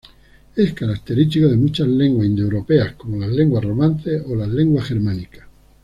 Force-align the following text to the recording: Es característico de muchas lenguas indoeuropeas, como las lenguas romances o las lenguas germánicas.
Es 0.55 0.73
característico 0.73 1.47
de 1.47 1.57
muchas 1.57 1.87
lenguas 1.87 2.25
indoeuropeas, 2.25 2.93
como 2.95 3.17
las 3.17 3.29
lenguas 3.29 3.63
romances 3.63 4.23
o 4.25 4.33
las 4.33 4.49
lenguas 4.49 4.87
germánicas. 4.87 5.43